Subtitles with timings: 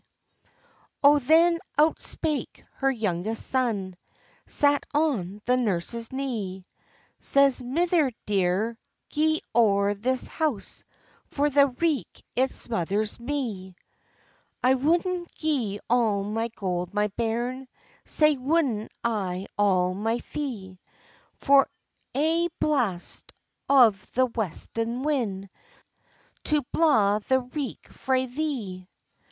[1.03, 3.95] Oh, then out spake her youngest son,
[4.47, 6.65] Sat on the nurse's knee:
[7.19, 8.79] Says—"Mither dear,
[9.11, 10.83] gi'e o'er this house,
[11.27, 13.75] For the reek it smothers me."
[14.63, 15.03] ["I wou'd
[15.37, 17.67] gi'e all my gold, my bairn,
[18.03, 20.79] Sae wou'd I all my fee,
[21.35, 21.69] For
[22.15, 23.33] ae blast
[23.69, 25.51] of the westlin' wind,
[26.45, 28.87] To blaw the reek frae thee.